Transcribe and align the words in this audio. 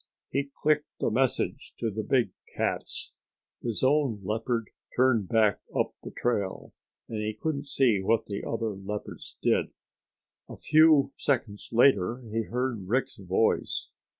He 0.31 0.49
clicked 0.63 0.89
the 0.99 1.11
message 1.11 1.75
to 1.77 1.91
the 1.91 2.01
big 2.01 2.31
cats. 2.55 3.13
His 3.61 3.83
own 3.83 4.19
leopard 4.23 4.71
turned 4.95 5.27
back 5.29 5.61
up 5.75 5.93
the 6.01 6.09
trail, 6.09 6.73
and 7.07 7.19
he 7.19 7.37
couldn't 7.39 7.67
see 7.67 8.01
what 8.01 8.25
the 8.25 8.43
other 8.43 8.71
leopards 8.75 9.37
did. 9.43 9.67
A 10.49 10.57
few 10.57 11.13
seconds 11.17 11.69
later 11.71 12.19
he 12.31 12.45
heard 12.45 12.87
Rick's 12.87 13.17
voice. 13.17 13.91